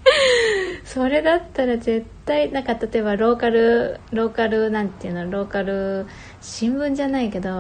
[0.85, 6.07] それだったら絶対なんか例えばローカルローカルなんていうのローカル
[6.41, 7.51] 新聞じゃないけど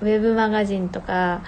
[0.00, 1.42] ウェブマガジンとか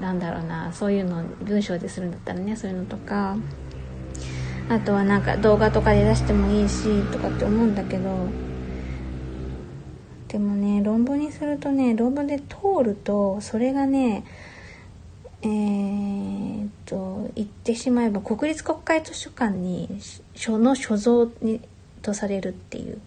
[0.00, 3.36] なんだろうなそういうの文章でするんだったらねそういうのとか。
[4.70, 8.28] あとはなんか動画とかで出してもいいしとかって思うんだけど
[10.28, 14.24] でもね論文にするとね論文で通るとそれがね
[15.40, 19.88] えー、っと言ってしまえば国立国会図書館に
[20.34, 21.60] 書の所蔵に
[22.02, 23.00] とされるっていう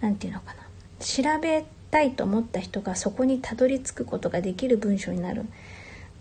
[0.00, 0.60] 何て言うのかな。
[1.00, 5.42] 調べたいと思った人がそこにたどり着くことができる文章になる。
[5.42, 5.44] っ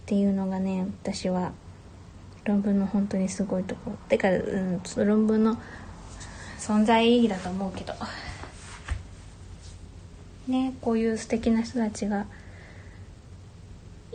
[0.06, 1.54] ていうのがね私は
[2.44, 3.92] 論文の本当にすごいとこ。
[3.92, 5.58] ろてか、うん、論文の
[6.60, 7.94] 存在意義だと思うけど。
[10.50, 12.26] ねこういう素敵な人たちが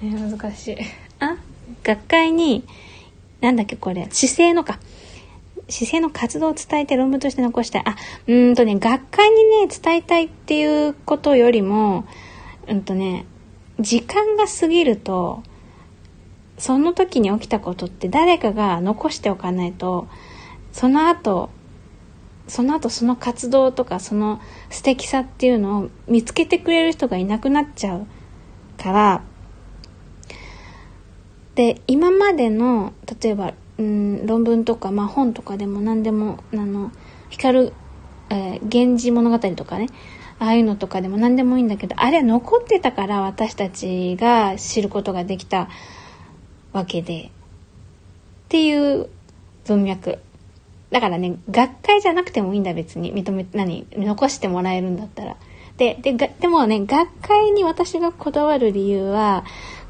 [0.06, 0.76] 難しい。
[1.18, 1.36] あ
[1.82, 2.64] 学会に、
[3.40, 4.78] なんだっけこれ、姿勢のか。
[5.68, 7.82] 姿勢の活動を伝えて論文として残したい。
[7.84, 7.96] あ、
[8.28, 12.04] うんとね、学会にね、伝えたいっていうことよりも、
[12.68, 13.26] うんとね、
[13.80, 15.42] 時間が過ぎると、
[16.58, 20.06] その時に起きたことって誰かが残しておかないと、
[20.72, 21.50] その後、
[22.46, 28.06] その後その活動とかその素敵さっていうのを見つけてくれる人がいなくなっちゃう
[28.76, 29.22] から、
[31.54, 36.92] で、今までの、例えばうん論文とか、まあ、本とかでも何でもあの
[37.30, 37.72] 光る、
[38.28, 39.88] えー、源氏物語とかね
[40.38, 45.70] ああいうのとかでも何でもいいんだけどあれは残ってたから私たちが知ることができた
[46.72, 47.30] わけでっ
[48.50, 49.08] ていう
[49.66, 50.18] 文脈。
[50.90, 53.14] だからね学会じゃなくてもいいんだ別に。
[53.14, 53.86] 認め何？
[53.92, 55.36] 残してもらえるんだったら。
[55.76, 59.44] でででもね学会に私がこだわる理由は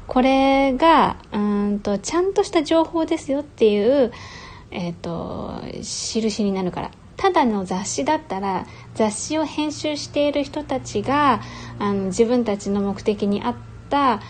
[0.07, 4.11] これがうんとちゃんとした情報ですよっていう、
[4.71, 6.91] えーと、印になるから。
[7.17, 11.41] ただの雑誌だったら雑誌を編集している人たちが
[11.77, 13.55] あの自分たちの目的に合っ
[13.91, 14.21] た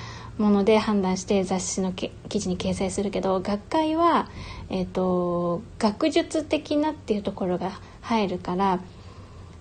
[0.41, 4.29] もので判断して雑誌の記事に掲載するけど学会は、
[4.69, 8.79] えーと学術的なっていうところが入るから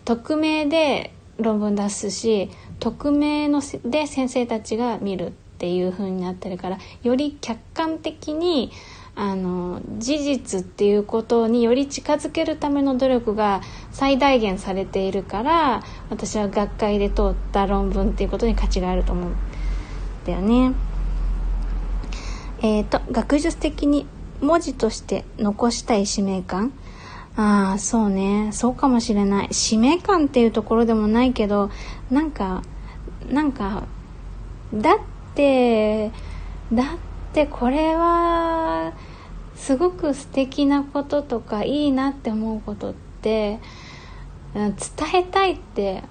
[0.04, 8.72] 匿名で論文出すし匿名ので先生たちが見るっていう風になってるからより客観的に
[9.14, 13.60] あの事実っていうことにより近づけるための努力が
[13.92, 19.32] 最大限されているから私は学会で通った論文っていうことに価値があると思う。
[20.38, 20.74] んだよね。
[22.62, 24.06] えっ、ー、と学術的に
[24.40, 26.72] 文字として残したい使命感。
[27.36, 28.50] ああそうね。
[28.52, 29.48] そうかもしれない。
[29.52, 31.70] 使命感っていうところでもないけど
[32.10, 32.62] なんか
[33.30, 33.84] なんか
[34.72, 36.10] だってって
[36.72, 36.86] だっ
[37.32, 38.92] てこれは
[39.54, 43.60] すごく素敵なこととかいいなって思うことって
[44.54, 44.72] 伝
[45.14, 46.02] えたいって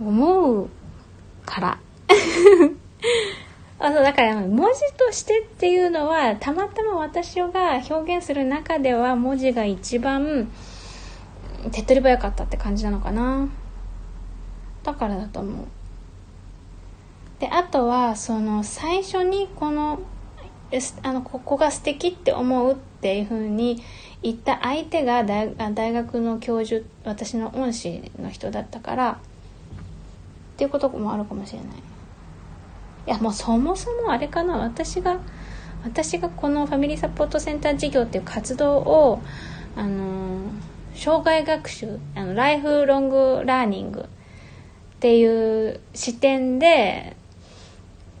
[0.00, 0.68] 思う
[1.44, 1.78] から。
[3.78, 10.50] あのだから文字としてっていうのはたまたま私が表現する中では文字が一番
[11.70, 13.48] 手っ取り早かったって感じなのかな。
[14.82, 15.66] だからだと思う。
[17.40, 20.00] であとはその最初にこの
[21.02, 23.82] あのここが素敵って思うっていうふうに
[24.22, 29.16] 言った相手が大大学の教授私の恩師の人だったからっ
[30.56, 31.91] ていうこともあるかもしれない。
[33.06, 34.58] いやもうそもそもあれかな。
[34.58, 35.18] 私が
[35.84, 39.20] 私がこのファミリーサポートセンター事業っていう活動を
[39.74, 40.42] あの
[40.94, 44.04] 障害学習あのライフロングラーニングっ
[45.00, 47.16] ていう視点で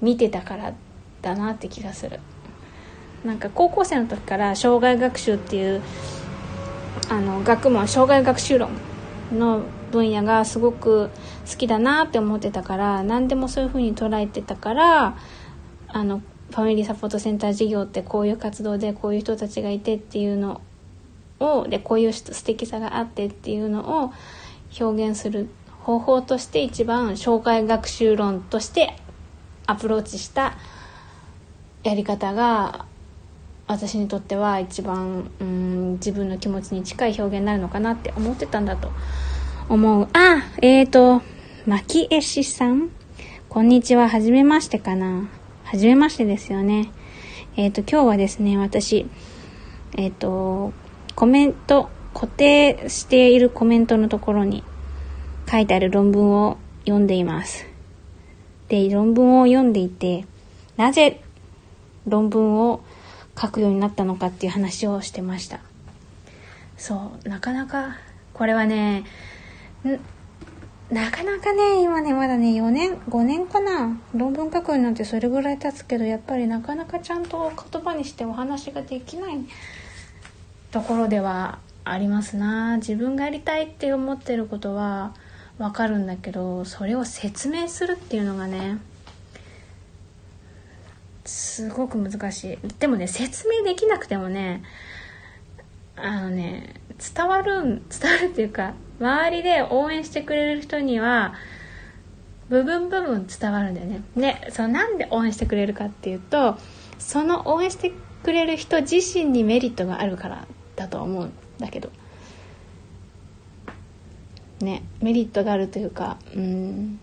[0.00, 0.72] 見てたから
[1.20, 2.18] だなって気がする。
[3.24, 5.80] なんか高校生の時から障害学習っていう
[7.08, 8.70] あの学問障害学習論
[9.32, 11.10] の分野がすごく
[11.50, 15.16] 好きだなって思ってたから何でもそういう風に捉えてたから
[15.88, 20.60] あのファミリーサポートセンター事業ってこういう活動でこういう人たちがいてっていうの
[21.40, 24.12] をでこういう素敵さがあってっていうのを
[24.80, 25.48] 表現する
[25.80, 28.96] 方法として一番紹介学習論として
[29.66, 30.54] アプローチした
[31.82, 32.86] やり方が
[33.66, 38.90] 私にとっては一番うん自分の気持ちに近い表現になるのかなって思ってたんだと。
[39.68, 40.08] 思う。
[40.12, 41.22] あえーと
[41.66, 42.90] 牧絵師さん。
[43.48, 44.08] こんにちは。
[44.08, 45.28] はじめましてかな。
[45.64, 46.90] はじめましてですよね。
[47.56, 49.06] えっ、ー、と今日はですね私
[49.96, 50.72] えっ、ー、と
[51.14, 54.64] コメント固定しているコメントのところに
[55.50, 57.66] 書いてある論文を読んでいます。
[58.68, 60.24] で論文を読んでいて
[60.76, 61.22] なぜ
[62.06, 62.82] 論文を
[63.40, 65.60] 書くようになったのかっていう話をしてました。
[66.76, 67.96] そうなかなか
[68.34, 69.04] これはね
[70.90, 73.98] なかなかね今ねまだね4年5年かな。
[74.14, 79.38] 論文書くようになってそれぐらい経つけどやっぱりなかなかちゃんと言葉にしてお話ができない
[80.70, 82.76] ところではありますな。
[82.76, 85.14] 自分がやりたいって思ってることは
[85.58, 88.78] わかるんだけどそれを説明するっていうのがね
[91.24, 92.58] すごく難しい。
[92.78, 94.62] でもね説明できなくてもね
[95.96, 96.74] あのね
[97.14, 101.34] 伝わる伝わるっていうか周りで応援してくれる人には
[102.48, 104.02] 部分部分伝わるんだよね。
[104.16, 106.58] でそのなんで応援してくれるかっていうと
[106.98, 107.92] その応援して
[108.22, 110.46] くれる人自身にメリットがあるから
[110.76, 111.90] だと思うんだけど。
[114.60, 117.00] ねメリットがあるというかうん。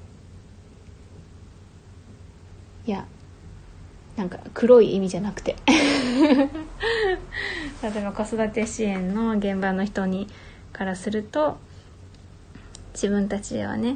[2.86, 3.06] いや
[4.20, 5.56] なんか黒い意味じゃなくて。
[7.82, 10.28] 例えば子育て支援の現場の人に
[10.74, 11.58] からすると
[12.94, 13.96] 自分たちではね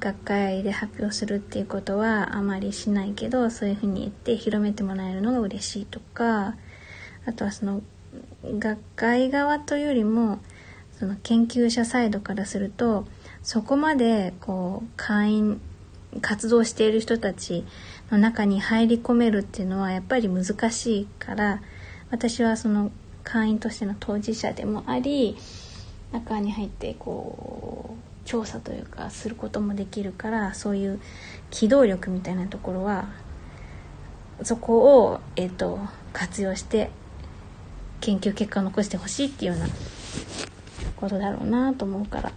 [0.00, 6.54] 学会で発表するっていうことはあまりしないけどそういうふうに言って広めてもらえるのが嬉しいとか
[7.26, 7.82] あとはその
[8.58, 10.38] 学会側というよりも
[10.98, 13.06] その研究者サイドからすると
[13.42, 15.60] そこまでこう会員
[16.20, 17.64] 活動している人たち
[18.10, 21.62] の中に入り込めるっていうのはやっぱり難しいから
[22.10, 22.90] 私はその
[23.22, 25.36] 会員としての当事者でもあり
[26.12, 31.00] 中に入ってこう調査というかすることもできるからそういう
[31.50, 33.08] 機動力みたいなところは
[34.42, 35.78] そこを、えーと、
[36.12, 36.90] 活用して
[38.00, 39.66] 研究結果を残してほしいっていうような
[40.96, 42.32] ことだろうなと思うから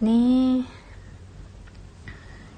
[0.00, 0.60] ね。
[0.60, 0.77] え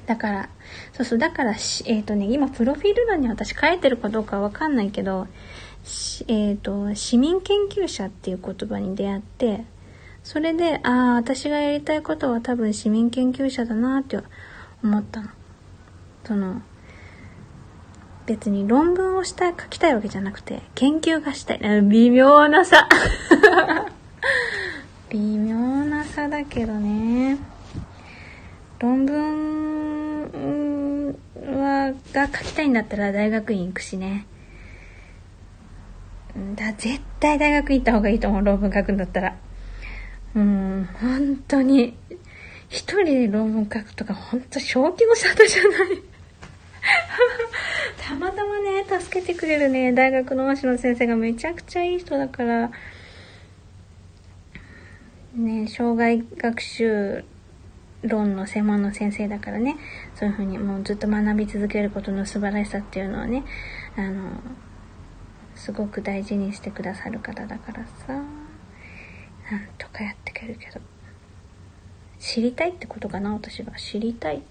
[0.06, 0.48] だから、
[0.92, 5.28] そうそう、だから、えっ、ー、とね、今、プロフィール欄に私書いてるかどうかわかんないけど、
[6.28, 9.64] えっ、ー、と、市民研究者っていう言葉に出会って、
[10.22, 14.18] それで、ああ、私がやりたいことは多分市民研究者だなって
[14.82, 15.28] 思ったの。
[16.24, 16.62] その、
[18.26, 21.82] 別に論文をしたい、書きたいわけじゃなくて、研究がしたい。
[21.82, 22.88] 微妙な差。
[25.08, 27.38] 微妙な差 だけどね。
[28.80, 29.20] 論文
[31.34, 34.26] はが書きたいんだったら大学院行くしね。
[36.56, 39.36] だ絶対大学行った方がいいと思う論文書くんだったら。
[40.34, 41.94] うん本当に。
[42.70, 45.70] 一人で論文書くとか本当正気の沙汰じゃない。
[48.00, 52.70] たまたまね助けてくれるね大学の鷲野先生がめちゃくちゃいい人だから。
[55.34, 57.24] ね障害学習
[58.02, 59.76] 論の専門の先生だからね。
[60.14, 63.44] そういうふうにもうずっと学び続けることの素晴らしさっていうのをね
[63.96, 64.30] あの
[65.54, 68.14] すごく大事にしてくださる方だからさ。
[69.50, 70.80] なんとかやってくれるけど。
[72.20, 73.72] 知りたいってことかな私は。
[73.72, 74.42] 知りたい。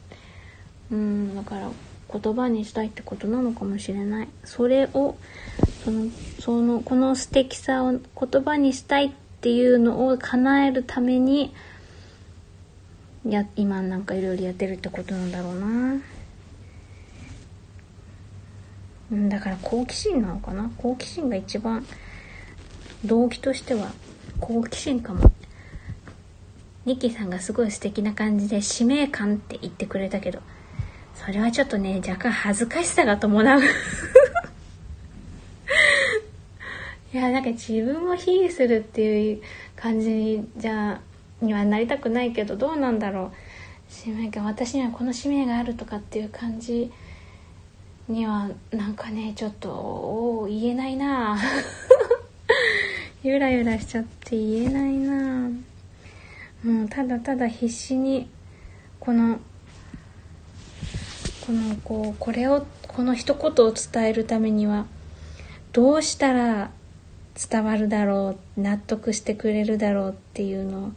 [0.91, 1.70] うんだから
[2.12, 4.28] 言葉にしたいってことなのかもしれない。
[4.43, 5.16] それを
[5.84, 6.08] その
[6.39, 11.54] そのこの素敵さを言葉にしたいっていうのを叶えるために
[13.26, 15.97] や今なんかいろいろやってるってことなんだろうな。
[19.11, 20.72] うんだから好奇心なのかな？
[20.78, 21.86] 好奇心が一番
[23.03, 23.91] 動機としては
[24.39, 25.32] 好奇心かも。
[26.86, 30.39] ニッキーさんがすごい素敵な感じで使命感って言ってくれたけど
[31.13, 33.61] それはちょっとね若干恥ずかしさが伴う。
[37.13, 39.41] いやなんか自分を卑下するっていう
[39.76, 41.01] 感じじゃ
[41.41, 43.31] にはなりたくないけどどうなんだろう。
[43.89, 44.45] 使命感。
[44.45, 46.91] 私にはこの使命があるとかっていう感じ
[48.07, 51.37] にはなんかねちょっと言えないな。
[53.23, 55.49] ゆらゆらしちゃって言えないな。
[56.63, 58.29] もうただただ必死に
[58.99, 59.39] この
[61.45, 64.85] このこうこれをこの一言を伝えるためには
[65.71, 66.71] どうしたら
[67.49, 70.91] 伝わるだろう納得してくれるだろうっていうのを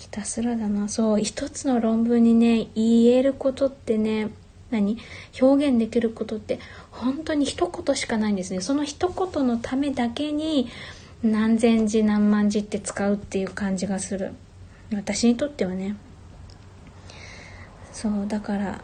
[0.00, 0.88] ひたすらだな。
[0.88, 4.30] そう一つの論文にね言えることってね
[4.70, 4.96] 何？
[5.38, 6.58] 表現できることって
[6.90, 8.62] 本当に一言しかないんですね。
[8.62, 10.68] その一言のためだけに
[11.22, 14.32] 何千字何万字って使うっていう感じがする。
[14.94, 15.96] 私にとってはね。
[17.92, 18.80] そうだから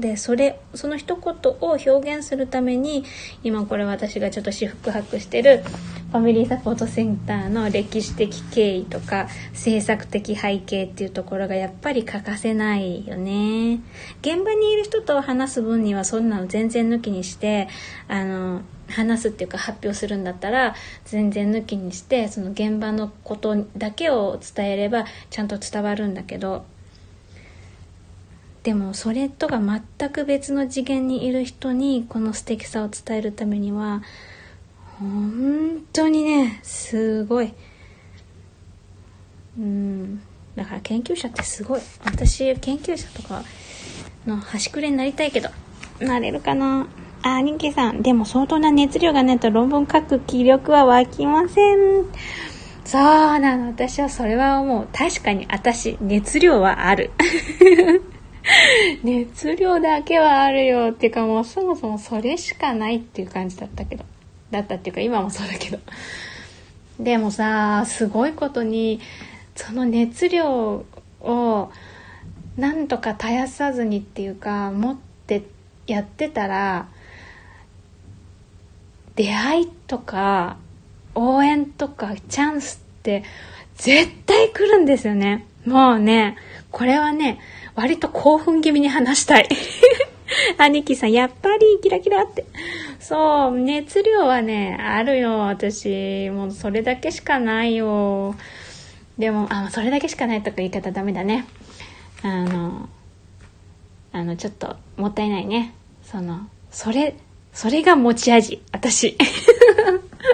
[0.00, 3.04] でそれその一言を表現するために
[3.44, 5.62] 今これ私がちょっと私服白してる
[6.10, 13.80] ファミリーサポートセンターの歴史的経緯とか制作的背景っていうところがやっぱり欠かせないよね。
[14.22, 17.68] 現場にいる人と話す分にはそんなの全然抜きにして
[18.08, 26.64] あの話すっていうか発表するんだったら全然抜きにしてその現場のことだけを伝えればちゃんと伝わるんだけど。
[28.62, 34.02] でもそれとが全く別の次元にいる人にこの素敵さを伝えるためには
[34.98, 37.52] 本当にねすごい
[39.58, 40.20] うん
[40.56, 43.42] だから研究者ってすごい私研究者とか
[44.26, 45.50] の端くれになりたいけど
[46.00, 46.88] なれるかな
[47.22, 48.02] あ、ニキさん。
[48.02, 52.04] でも相当な熱量がないと論文書く気力は湧きません。
[52.84, 53.02] そう
[53.38, 53.66] なの。
[53.66, 54.88] 私はそれは思う。
[54.92, 57.10] 確かに私、熱量はある。
[59.02, 64.04] 熱量だけはあるよっていうかもうそもそもそれしかないっていう感じだったけど。
[64.50, 65.78] だったっていうか今もそうだけど。
[66.98, 69.00] でもさ、すごいことに、
[69.54, 70.84] その熱量
[71.20, 71.72] を
[72.56, 74.96] なんとか絶やさずにっていうか、持っ
[75.26, 75.44] て
[75.86, 76.88] やってたら、
[79.14, 80.58] 出会いとか
[81.14, 83.24] 応援とかチャンスって
[83.74, 85.46] 絶対来るんですよね。
[85.64, 86.36] もうね、
[86.70, 87.38] これはね、
[87.74, 89.48] 割と興奮気味に話したい。
[90.58, 92.44] 兄貴さん、やっぱりキラキラって。
[93.00, 96.30] そう、熱量はね、あるよ、私。
[96.30, 98.34] もうそれだけしかないよ。
[99.18, 101.46] でも、あ、それだけしかないとか言い方ダメだね。
[102.22, 102.88] あの、
[104.12, 105.74] あの、ちょっともったいないね。
[106.02, 107.16] その、それ、
[107.52, 109.16] それが持ち味、私。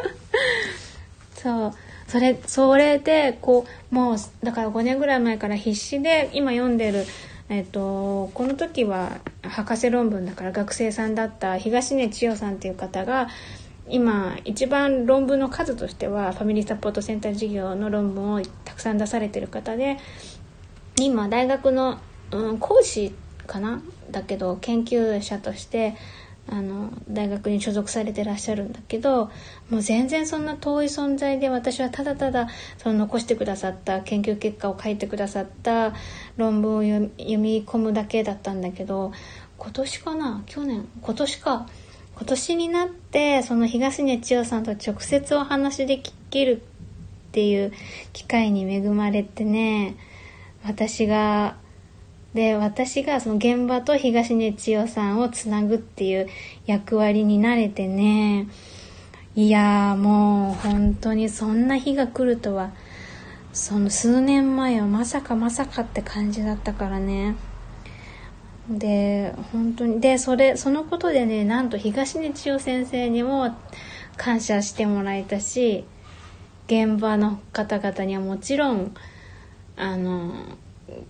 [1.34, 1.74] そう。
[2.06, 7.04] それ、それで、こう、もう、だから5年ぐらい前から必死で、今読んでる、
[7.54, 13.28] えっと、この時は博士論文だから学生さんだった東根千代さんっていう方が、
[13.88, 19.98] 今一番論文の数としてはファミリーサポートセンター事業の論文をたくさん出されてる方で
[20.98, 21.98] 今大学の、
[22.32, 23.14] うん、講師
[23.46, 23.82] かな？
[24.10, 25.94] だけど研究者として
[26.46, 29.30] あの大学に所属されてらっしゃるんだけど
[29.70, 35.94] もう全然そんな遠い存在で私はただただその残してくださった研究結果を書いてくださった
[36.36, 36.82] 論文を
[37.18, 39.12] 読み込むだけだったんだけど
[39.56, 40.42] 今年かな？
[40.46, 40.86] 去年？
[41.00, 41.66] 今年か。
[42.16, 47.72] 今年になってその東根千代さんと直接お話できるっていう
[48.12, 49.96] 機会に恵まれてね
[50.64, 51.56] 私が
[52.34, 56.28] で、私がその現場と東根千代さんをつなぐっていう
[56.66, 58.48] 役割になれてね、
[59.36, 62.72] いやもう本当にそんな日が来るとは、
[63.52, 67.36] その数年前はまさかまさかって感じだったからね。
[68.68, 73.54] で、本当に、で、それ、そのことでね、なんと東根千代先生にも
[74.16, 75.84] 感謝してもらえたし、
[76.66, 78.94] 現場の方々にはもちろん、
[79.76, 80.32] あの、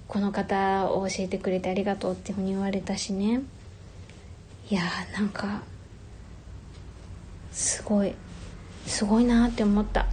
[0.09, 3.43] この方を教えてくれてありがとうっていうふうに言われたしね。
[4.71, 5.63] いやーなんか
[7.53, 8.15] すごい
[8.87, 10.07] すごいなって思った。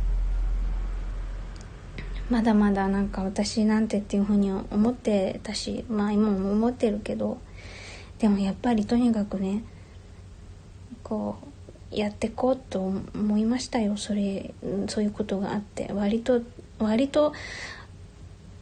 [2.29, 7.37] まだまだなんか私なんてっていうふうに思ってたしまあ今も思ってるけど
[8.19, 9.63] でもやっぱりとにかくね
[11.03, 11.35] こ
[11.91, 13.97] うやってこうと思いましたよ。
[13.97, 14.53] それ
[14.87, 15.91] そういうことがあって。
[15.93, 16.41] 割と
[16.79, 17.33] 割と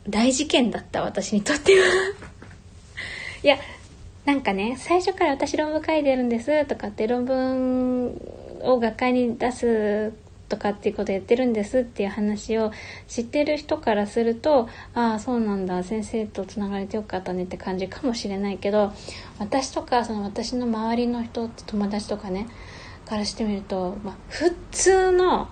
[0.10, 1.86] 大事件だった私にとっては。
[3.44, 3.58] いや
[4.26, 8.22] なんかね最初から私論文書いてるんですとかって論文
[8.62, 10.14] を学会に出す
[10.50, 12.72] とかっていうことやってるんですっていう話を
[13.08, 18.92] 知ってる人からするとああそうなんだ先生とつながれてよかったねって感じかもしれないけど
[19.38, 22.48] 私とかその私の周りの人友達とかね
[23.06, 25.50] からしてみると、まあ、普通の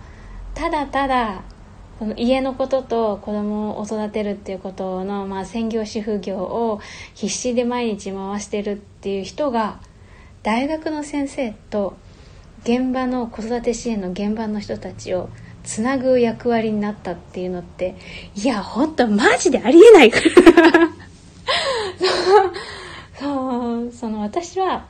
[0.54, 1.44] ただただ
[2.00, 6.80] この家のことと子供を育てるっていうことの、まあ、専業主婦業を
[7.16, 9.80] 必死で毎日回してるっていう人が
[10.44, 11.98] 大学の先生と
[12.64, 15.30] 現場の子育て支援の現場の人たちを
[15.64, 17.96] つなぐ役割になったっていうのって
[18.36, 20.90] いや本当マジでありえないから。
[23.20, 24.88] そうその私は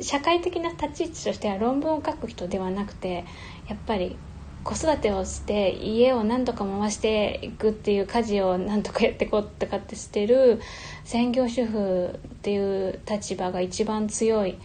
[0.00, 3.24] 社会的な立ち位置としては論文を書く人ではなくて
[3.68, 4.16] やっぱり
[4.64, 10.60] 子育てをして家を何とか回していくっていう家事を何とかやってこうとかってしてる
[11.04, 14.56] 専業主婦っていう立場が一番強い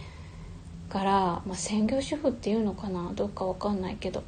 [0.88, 1.12] から、
[1.46, 3.12] まあ、専業主婦っていうのかな？
[3.14, 4.22] どうか分かんないけど。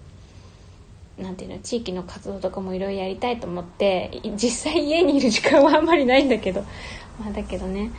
[1.19, 1.59] なんていうの？
[1.59, 6.63] 地域の活動とかもいろいろやりたいと思って実際家にいる時間はあんまりないんだけど、
[7.19, 7.91] まあ、だけどね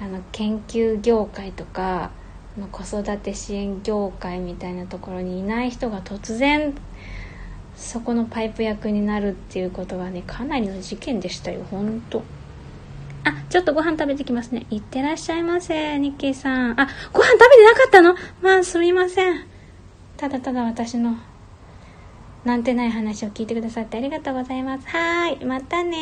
[0.00, 2.10] あの研究業界とか
[2.58, 6.74] の子育て支援業界みたいなところにいない人が突然
[7.80, 12.22] そこのパイプ役になるっていうことはねかなりの事件でしたよ本当
[13.24, 14.66] あ、ちょっとご飯食べてきますね。
[14.70, 16.80] いってらっしゃいませ、ニッキーさん。
[16.80, 18.16] あ、ご飯食べてなかったの？
[18.40, 19.44] まあ、すみません。
[20.16, 21.16] ただただ私の
[22.44, 24.86] なんてない話を聞いてくださってありがとうございます。
[24.88, 25.96] はーい、またね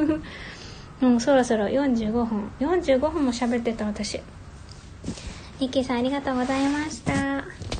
[1.00, 2.50] もうそろそろ45分。
[2.60, 4.20] 45分も喋ってた私。
[5.60, 7.75] ニッキーさんありがとうございました。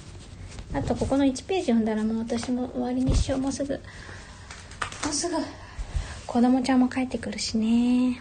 [0.76, 3.40] あとここの1ページ読んだらもう私も終わりにしよう。
[3.40, 3.72] もうすぐ。
[3.72, 3.80] も
[5.08, 5.36] うすぐ。
[6.26, 8.20] 子供ちゃんも帰ってくるしね。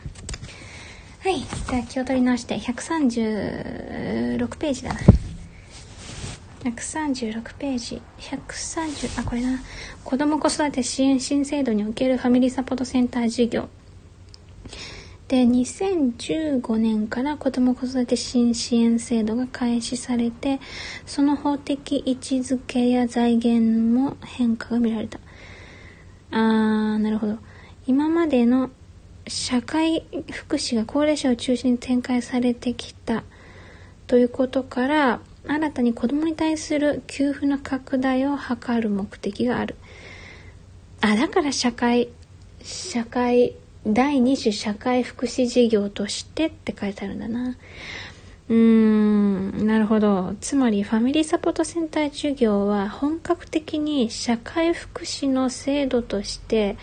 [1.20, 1.39] はい。
[1.39, 4.99] じゃあ気を取り直して136ページだな。
[6.64, 8.01] 136ページ。
[8.20, 9.60] 130、あ、これな。
[10.06, 13.68] 子供子育て支援新制度におけるファミリーサポートセンター事業。
[15.28, 20.59] で、2015年から子供子育て新支援制度が開始されて、
[21.05, 25.19] その法的位置づけや財源も変化が見られた。
[26.30, 27.39] あー、なるほど。
[27.88, 28.69] 今までの
[29.28, 33.23] 社会福祉が高齢者を中心に展開されてきた
[34.05, 39.76] ということから、新たに子供に対する給付の拡大を図る目的がある。
[41.01, 42.09] あ、だから社会、
[42.61, 43.55] 社会、
[43.86, 47.55] 第2種社会福祉事業としてって書いてあるんだな。
[48.47, 50.36] うーん、なるほど。
[50.41, 56.77] つまり、ファミリーサポートセンター事業は本格的に社会福祉の制度として、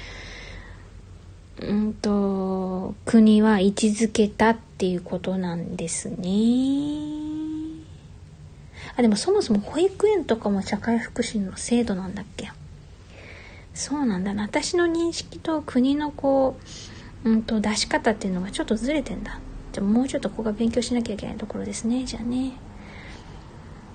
[1.61, 6.17] うんと、国は位置づけたっていうことなんですね。
[8.97, 12.51] あ、でもそもそも保育園とかも社会福祉の制度なんだっけ？
[13.75, 14.43] そうなんだな。
[14.43, 16.63] 私の認識と国のこう、
[17.25, 19.39] うんと出し方っていうのがちょっとずれてんだ。
[19.73, 22.05] じゃもうちょっとここが勉強しなきゃいけないところですね。
[22.05, 22.53] じゃあね。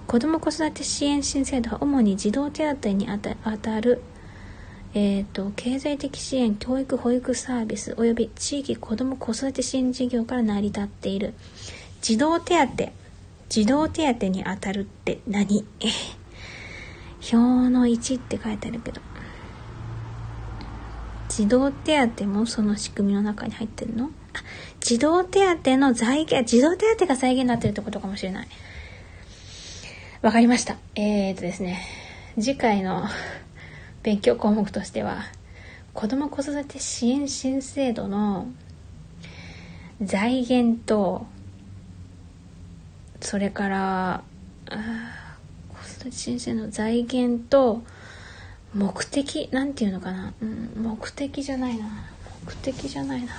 [0.07, 4.01] 子ども子育て支援新制度は主に児童手当にあたる、
[4.93, 11.33] えーと、経済的支援教育保育サービス及び地域子ども子育て支援事業から成り立っている
[12.01, 12.89] 児童手当
[13.49, 15.65] 児童手当に当たるって何？
[17.33, 19.01] 表の1って書いてあるけど。
[21.37, 24.09] 児童手当もその仕組みの中に入ってるの、
[24.79, 28.47] 児童手当の財源、児童手当が財源になってるってことかもしれない。
[30.23, 30.77] わかりました。
[30.95, 31.79] えーとですね、
[32.39, 33.03] 次回の
[34.01, 35.25] 勉強項目としては、
[35.93, 38.47] 子供子育て支援新制度の
[40.01, 41.27] 財源と
[43.21, 44.23] それから
[44.65, 44.75] 子
[45.87, 47.83] 育て申請の財源と
[48.73, 51.85] 目的なんていうのかな、うん、目的じゃないな。
[52.45, 53.33] 目的じゃないな。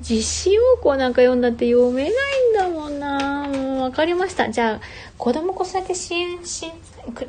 [0.00, 2.12] 実施要項なんか読んだって読めない
[2.52, 3.48] んだもんな。
[3.48, 4.50] もう分かりました。
[4.50, 4.80] じゃあ
[5.16, 6.70] 子ども子育て支援し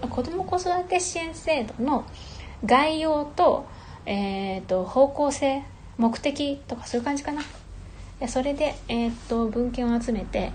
[0.10, 2.06] 子ども子育て支援制度の
[2.66, 3.66] 概要と,、
[4.06, 5.64] えーと方向性
[5.97, 7.41] 目的とかそういう感じかな。
[8.20, 10.52] やそれで、えー、っと文献を集めて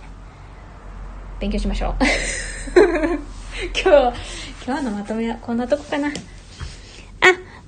[1.41, 1.95] 勉強しましょう
[3.83, 4.19] 今日
[4.67, 6.13] 今日のまとめはこんなとこかなあ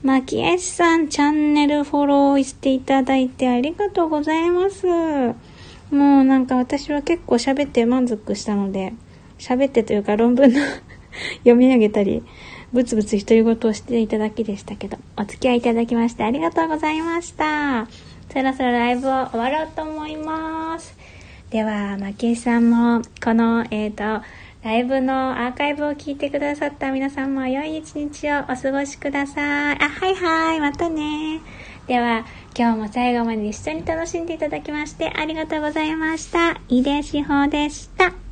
[0.03, 5.35] マキエスさんチャンネルフォローしていただいてありがとうございますも
[5.91, 8.95] うなんか私は結構喋って満足したので
[9.39, 10.61] 喋ってというか論文の
[11.45, 12.23] 読み上げたり
[12.73, 17.87] ブツブツ独り言をしていただきでしたけど、お付き合いいただきましてありがとうございました。
[18.33, 20.96] そろそろライブを終わろうと思います。
[21.57, 24.23] では、マキエさんも、この、えっ、ー、と、
[24.63, 29.79] ライブのアーカイブを聞いてくださった皆さんも良い一日をお過ごしください。
[29.81, 31.41] あ、はいはい、またね。
[31.87, 36.61] では、今日も最後まで一緒に楽しんでいただきましてありがとうございました。
[36.69, 38.26] 井出志保でした。